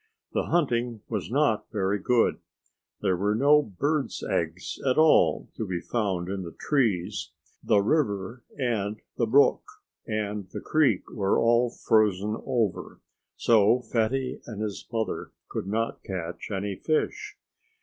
The 0.33 0.47
hunting 0.47 1.01
was 1.09 1.29
not 1.29 1.69
very 1.71 1.99
good. 1.99 2.39
There 3.03 3.15
were 3.15 3.35
no 3.35 3.61
birds' 3.61 4.23
eggs 4.27 4.81
at 4.83 4.97
all 4.97 5.47
to 5.55 5.67
be 5.67 5.79
found 5.79 6.27
in 6.27 6.41
the 6.41 6.55
trees. 6.59 7.29
The 7.63 7.83
river 7.83 8.43
and 8.57 8.99
the 9.17 9.27
brook 9.27 9.61
and 10.07 10.49
the 10.49 10.59
creek 10.59 11.07
were 11.11 11.37
all 11.39 11.69
frozen 11.69 12.35
over, 12.47 12.99
so 13.37 13.79
Fatty 13.81 14.41
and 14.47 14.59
his 14.59 14.87
mother 14.91 15.33
could 15.47 15.67
not 15.67 16.03
catch 16.03 16.49
any 16.49 16.77
fish. 16.77 17.37